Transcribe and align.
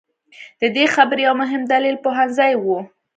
د 0.61 0.63
دې 0.75 0.85
خبرې 0.95 1.21
یو 1.27 1.33
مهم 1.41 1.61
دلیل 1.73 1.95
پوهنځي 2.03 2.53
وو. 2.57 2.79